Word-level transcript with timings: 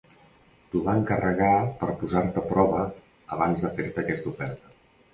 T'ho 0.71 0.81
va 0.87 0.95
encarregar 1.01 1.51
per 1.83 1.91
posar-te 2.01 2.43
a 2.43 2.47
prova 2.55 2.83
abans 3.39 3.67
de 3.67 3.75
fer-te 3.79 4.07
aquesta 4.07 4.35
oferta. 4.37 4.79